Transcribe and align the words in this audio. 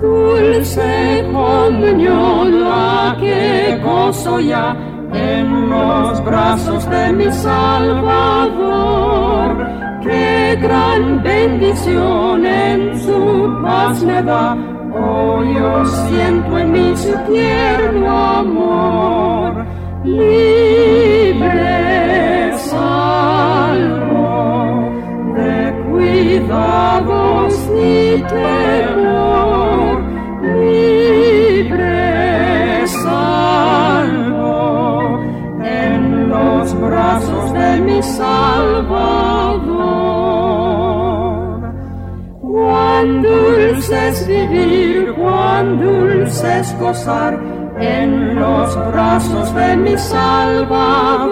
dulce 0.00 1.24
comunión 1.32 2.60
la 2.64 3.16
que 3.20 3.78
gozo 3.82 4.40
ya 4.40 4.76
en 5.12 5.70
los 5.70 6.24
brazos 6.24 6.88
de 6.90 7.12
mi 7.12 7.30
Salvador. 7.32 8.48
Qué 10.02 10.56
gran 10.60 11.22
bendición 11.22 12.46
en 12.46 12.98
su 13.00 13.60
paz 13.62 14.02
me 14.02 14.22
da, 14.22 14.56
oh 14.94 15.42
yo 15.42 15.84
siento 15.84 16.58
en 16.58 16.72
mí 16.72 16.96
su 16.96 17.14
tierno 17.30 18.10
amor. 18.40 19.66
Libre 20.04 21.68
salvo 22.70 24.18
de 25.34 25.72
cuidados 25.90 27.54
ni 27.74 28.22
temor. 28.22 29.67
Libre, 30.68 32.08
en 35.64 36.28
los 36.28 36.80
brazos 36.80 37.52
de 37.52 37.80
mi 37.80 38.02
Salvador. 38.02 39.08
Cuán 42.40 43.22
dulce 43.22 44.08
es 44.08 44.26
vivir, 44.26 45.14
cuán 45.14 45.80
dulce 45.80 46.60
es 46.60 46.78
gozar 46.78 47.38
en 47.80 48.34
los 48.34 48.76
brazos 48.92 49.54
de 49.54 49.76
mi 49.76 49.96
Salvador. 49.96 51.28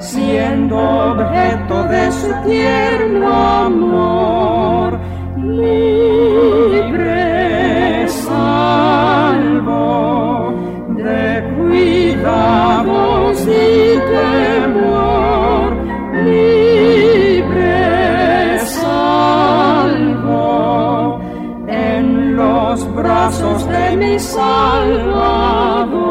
Siendo 0.00 0.76
objeto 1.12 1.84
de 1.84 2.10
su 2.12 2.32
tierno 2.48 3.28
amor. 3.28 4.98
Libre, 5.36 6.88
salvo, 8.08 9.74
de 10.96 11.44
cuidados 11.56 13.42
y 13.42 13.98
temor. 14.16 15.76
Libre, 16.24 17.78
salvo, 18.60 20.00
en 21.68 22.36
los 22.36 22.94
brazos 22.94 23.68
de 23.68 23.96
mi 23.96 24.18
Salvador. 24.18 26.09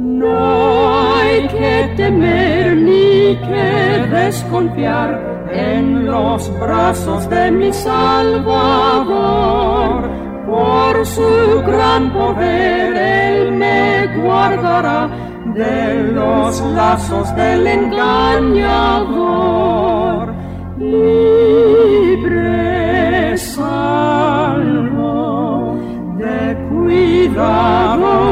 No 0.00 1.14
hay 1.14 1.46
que 1.48 1.92
temer 1.94 2.74
ni 2.74 3.36
que 3.36 4.06
desconfiar 4.10 5.48
en 5.52 6.06
los 6.06 6.50
brazos 6.58 7.28
de 7.28 7.50
mi 7.50 7.70
Salvador. 7.70 9.10
Por 10.46 11.04
su 11.04 11.62
gran 11.66 12.14
poder 12.14 12.96
Él 12.96 13.52
me 13.52 14.06
guardará 14.22 15.10
de 15.54 16.12
los 16.14 16.62
lazos 16.62 17.36
del 17.36 17.66
engañador. 17.66 19.10